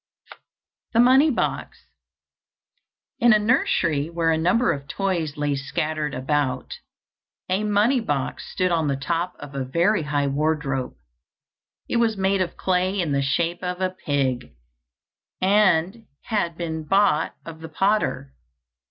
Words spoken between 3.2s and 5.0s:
a nursery where a number of